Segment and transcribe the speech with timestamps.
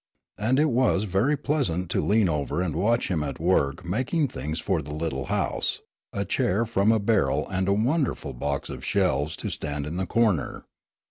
[0.39, 4.59] And it was very pleasant to lean over and watch him at work making things
[4.59, 5.81] for the little house
[6.11, 10.07] a chair from a barrel and a wonderful box of shelves to stand in the
[10.07, 10.65] corner.